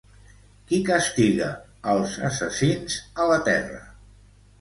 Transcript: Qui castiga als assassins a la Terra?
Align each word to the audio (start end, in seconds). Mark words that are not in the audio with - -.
Qui 0.69 0.77
castiga 0.85 1.49
als 1.93 2.15
assassins 2.29 2.97
a 3.25 3.29
la 3.33 3.37
Terra? 3.51 3.79